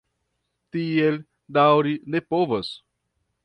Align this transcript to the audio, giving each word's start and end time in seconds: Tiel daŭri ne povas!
Tiel 0.75 1.21
daŭri 1.59 1.95
ne 2.15 2.25
povas! 2.33 2.77